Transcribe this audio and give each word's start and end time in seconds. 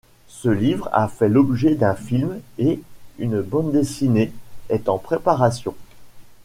Ce 0.27 0.49
livre 0.49 0.89
a 0.93 1.07
fait 1.07 1.29
l’objet 1.29 1.75
d’un 1.75 1.93
film 1.93 2.39
et 2.57 2.81
une 3.19 3.39
bande 3.43 3.71
dessinée 3.71 4.31
est 4.69 4.89
en 4.89 4.97
préparation. 4.97 5.75